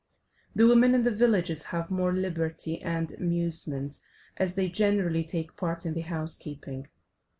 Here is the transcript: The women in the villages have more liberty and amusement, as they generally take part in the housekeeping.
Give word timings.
The 0.55 0.65
women 0.67 0.95
in 0.95 1.03
the 1.03 1.11
villages 1.13 1.65
have 1.65 1.91
more 1.91 2.11
liberty 2.11 2.81
and 2.81 3.11
amusement, 3.11 3.99
as 4.35 4.55
they 4.55 4.67
generally 4.67 5.23
take 5.23 5.55
part 5.55 5.85
in 5.85 5.93
the 5.93 6.01
housekeeping. 6.01 6.87